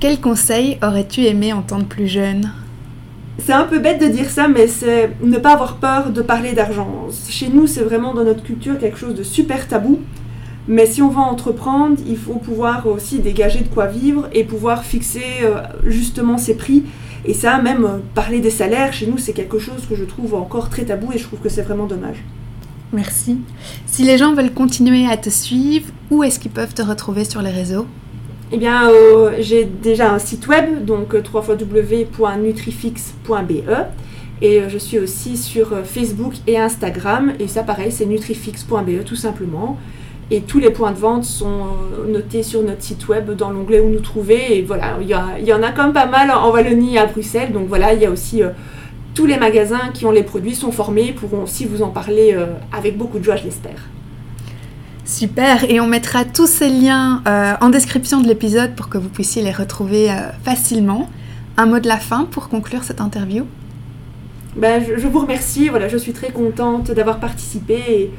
Quel 0.00 0.20
conseil 0.20 0.76
aurais-tu 0.82 1.24
aimé 1.24 1.54
entendre 1.54 1.86
plus 1.86 2.08
jeune? 2.08 2.52
C'est 3.38 3.54
un 3.54 3.64
peu 3.64 3.78
bête 3.78 4.02
de 4.02 4.06
dire 4.06 4.28
ça, 4.28 4.48
mais 4.48 4.66
c'est 4.66 5.12
ne 5.22 5.38
pas 5.38 5.54
avoir 5.54 5.76
peur 5.76 6.10
de 6.10 6.20
parler 6.20 6.52
d'argent. 6.52 7.08
Chez 7.30 7.48
nous, 7.48 7.66
c'est 7.66 7.82
vraiment 7.82 8.12
dans 8.12 8.24
notre 8.24 8.42
culture 8.42 8.78
quelque 8.78 8.98
chose 8.98 9.14
de 9.14 9.22
super 9.22 9.66
tabou. 9.66 9.98
Mais 10.68 10.86
si 10.86 11.02
on 11.02 11.08
va 11.08 11.22
entreprendre, 11.22 11.96
il 12.06 12.16
faut 12.16 12.34
pouvoir 12.34 12.86
aussi 12.86 13.18
dégager 13.18 13.60
de 13.60 13.68
quoi 13.68 13.86
vivre 13.86 14.28
et 14.32 14.44
pouvoir 14.44 14.84
fixer 14.84 15.24
euh, 15.42 15.62
justement 15.84 16.38
ses 16.38 16.54
prix. 16.54 16.84
Et 17.24 17.34
ça, 17.34 17.60
même 17.60 17.84
euh, 17.84 17.98
parler 18.14 18.40
des 18.40 18.50
salaires, 18.50 18.92
chez 18.92 19.06
nous, 19.06 19.18
c'est 19.18 19.32
quelque 19.32 19.58
chose 19.58 19.86
que 19.88 19.94
je 19.94 20.04
trouve 20.04 20.34
encore 20.34 20.70
très 20.70 20.84
tabou 20.84 21.12
et 21.12 21.18
je 21.18 21.24
trouve 21.24 21.40
que 21.40 21.48
c'est 21.48 21.62
vraiment 21.62 21.86
dommage. 21.86 22.22
Merci. 22.92 23.38
Si 23.86 24.04
les 24.04 24.18
gens 24.18 24.34
veulent 24.34 24.52
continuer 24.52 25.06
à 25.06 25.16
te 25.16 25.30
suivre, 25.30 25.86
où 26.10 26.22
est-ce 26.24 26.38
qu'ils 26.38 26.50
peuvent 26.50 26.74
te 26.74 26.82
retrouver 26.82 27.24
sur 27.24 27.40
les 27.40 27.50
réseaux? 27.50 27.86
Eh 28.52 28.58
bien, 28.58 28.90
euh, 28.90 29.36
j'ai 29.38 29.64
déjà 29.64 30.12
un 30.12 30.18
site 30.18 30.48
web, 30.48 30.84
donc 30.84 31.14
www.nutrifix.be. 31.14 33.52
Et 34.42 34.62
je 34.68 34.78
suis 34.78 34.98
aussi 34.98 35.36
sur 35.36 35.84
Facebook 35.84 36.32
et 36.46 36.58
Instagram. 36.58 37.34
Et 37.38 37.46
ça, 37.46 37.62
pareil, 37.62 37.92
c'est 37.92 38.06
nutrifix.be 38.06 39.04
tout 39.04 39.16
simplement. 39.16 39.78
Et 40.32 40.42
tous 40.42 40.60
les 40.60 40.70
points 40.70 40.92
de 40.92 40.98
vente 40.98 41.24
sont 41.24 41.66
notés 42.06 42.44
sur 42.44 42.62
notre 42.62 42.82
site 42.82 43.08
web 43.08 43.30
dans 43.32 43.50
l'onglet 43.50 43.80
où 43.80 43.88
nous 43.88 44.00
trouver. 44.00 44.58
Et 44.58 44.62
voilà, 44.62 44.96
il 45.00 45.08
y, 45.08 45.52
en 45.52 45.62
a 45.62 45.72
quand 45.72 45.84
même 45.84 45.92
pas 45.92 46.06
mal 46.06 46.30
en 46.30 46.50
Wallonie 46.52 46.94
et 46.94 46.98
à 46.98 47.06
Bruxelles. 47.06 47.52
Donc 47.52 47.66
voilà, 47.66 47.94
il 47.94 48.00
y 48.00 48.06
a 48.06 48.10
aussi 48.10 48.42
euh, 48.44 48.50
tous 49.14 49.26
les 49.26 49.36
magasins 49.36 49.90
qui 49.92 50.06
ont 50.06 50.12
les 50.12 50.22
produits 50.22 50.54
sont 50.54 50.70
formés, 50.70 51.12
pourront 51.12 51.42
aussi 51.42 51.66
vous 51.66 51.82
en 51.82 51.88
parler 51.88 52.32
euh, 52.32 52.46
avec 52.70 52.96
beaucoup 52.96 53.18
de 53.18 53.24
joie, 53.24 53.34
je 53.34 53.44
l'espère. 53.44 53.88
Super, 55.04 55.68
et 55.68 55.80
on 55.80 55.88
mettra 55.88 56.24
tous 56.24 56.46
ces 56.46 56.68
liens 56.68 57.22
euh, 57.26 57.54
en 57.60 57.68
description 57.68 58.20
de 58.20 58.28
l'épisode 58.28 58.76
pour 58.76 58.88
que 58.88 58.98
vous 58.98 59.08
puissiez 59.08 59.42
les 59.42 59.50
retrouver 59.50 60.10
facilement. 60.44 61.10
Un 61.56 61.66
mot 61.66 61.80
de 61.80 61.88
la 61.88 61.96
fin 61.96 62.28
pour 62.30 62.48
conclure 62.48 62.84
cette 62.84 63.00
interview? 63.00 63.46
Ben, 64.54 64.80
je, 64.80 65.00
je, 65.00 65.08
vous 65.08 65.18
remercie, 65.18 65.68
voilà, 65.68 65.88
je 65.88 65.96
suis 65.96 66.12
très 66.12 66.30
contente 66.30 66.92
d'avoir 66.92 67.18
participé 67.18 67.82
et 67.88 68.10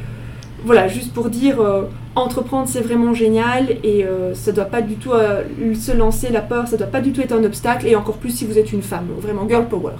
voilà, 0.63 0.88
juste 0.88 1.13
pour 1.13 1.30
dire, 1.30 1.60
euh, 1.60 1.84
entreprendre 2.15 2.68
c'est 2.68 2.82
vraiment 2.82 3.13
génial 3.13 3.77
et 3.84 4.06
euh, 4.06 4.36
ça 4.36 4.51
doit 4.51 4.65
pas 4.65 4.82
du 4.82 4.96
tout 4.96 5.12
euh, 5.12 5.44
se 5.80 5.91
lancer 5.91 6.30
la 6.30 6.41
peur, 6.41 6.68
ça 6.68 6.77
doit 6.77 6.88
pas 6.88 7.01
du 7.01 7.12
tout 7.12 7.22
être 7.22 7.32
un 7.32 7.44
obstacle 7.44 7.88
et 7.88 7.96
encore 7.96 8.18
plus 8.18 8.32
si 8.32 8.46
vous 8.46 8.58
êtes 8.58 8.72
une 8.72 8.82
femme, 8.82 9.08
vraiment 9.20 9.48
girl 9.48 9.68
power. 9.68 9.94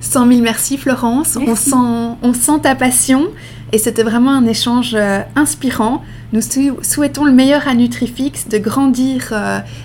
100 0.00 0.28
000 0.28 0.40
merci 0.42 0.76
Florence, 0.78 1.38
On, 1.46 1.54
sent, 1.54 2.16
on 2.22 2.34
sent 2.34 2.60
ta 2.62 2.74
passion 2.74 3.28
et 3.72 3.78
c'était 3.78 4.02
vraiment 4.02 4.32
un 4.32 4.46
échange 4.46 4.96
inspirant. 5.36 6.02
Nous 6.32 6.40
souhaitons 6.82 7.24
le 7.24 7.32
meilleur 7.32 7.68
à 7.68 7.74
Nutrifix, 7.74 8.48
de 8.50 8.58
grandir 8.58 9.32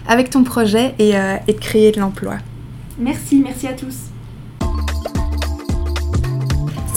avec 0.08 0.32
ton 0.32 0.44
projet 0.44 0.96
et, 0.98 1.12
et 1.12 1.54
de 1.54 1.60
créer 1.60 1.92
de 1.92 2.00
l'emploi. 2.00 2.38
Merci, 2.98 3.42
merci 3.46 3.68
à 3.68 3.74
tous. 3.74 3.96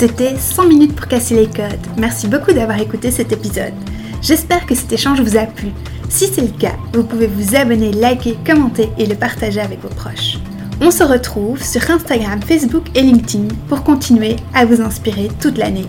C'était 0.00 0.34
100 0.34 0.66
minutes 0.66 0.96
pour 0.96 1.08
casser 1.08 1.34
les 1.34 1.46
codes. 1.46 1.78
Merci 1.98 2.26
beaucoup 2.26 2.52
d'avoir 2.52 2.80
écouté 2.80 3.10
cet 3.10 3.32
épisode. 3.32 3.74
J'espère 4.22 4.64
que 4.64 4.74
cet 4.74 4.90
échange 4.90 5.20
vous 5.20 5.36
a 5.36 5.44
plu. 5.44 5.72
Si 6.08 6.26
c'est 6.26 6.40
le 6.40 6.58
cas, 6.58 6.72
vous 6.94 7.04
pouvez 7.04 7.26
vous 7.26 7.54
abonner, 7.54 7.92
liker, 7.92 8.38
commenter 8.46 8.88
et 8.96 9.04
le 9.04 9.14
partager 9.14 9.60
avec 9.60 9.82
vos 9.82 9.90
proches. 9.90 10.38
On 10.80 10.90
se 10.90 11.04
retrouve 11.04 11.62
sur 11.62 11.82
Instagram, 11.90 12.40
Facebook 12.40 12.86
et 12.94 13.02
LinkedIn 13.02 13.48
pour 13.68 13.84
continuer 13.84 14.36
à 14.54 14.64
vous 14.64 14.80
inspirer 14.80 15.28
toute 15.38 15.58
l'année. 15.58 15.84